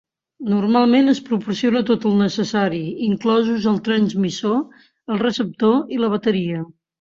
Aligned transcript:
Normalment, 0.51 1.09
es 1.11 1.19
proporciona 1.27 1.81
tot 1.89 2.07
el 2.11 2.15
necessari, 2.21 2.79
inclosos 3.09 3.69
el 3.73 3.77
transmissor, 3.89 4.57
el 5.15 5.23
receptor 5.25 5.79
i 5.99 6.01
la 6.03 6.11
bateria. 6.17 6.65